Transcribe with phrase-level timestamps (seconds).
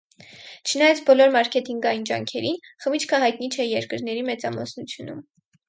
[0.69, 2.57] Չնայած բոլոր մարքեթինգային ջանքերին՝
[2.87, 5.25] խմիչքը հայտնի չէ երկրների մեծամասնությունում։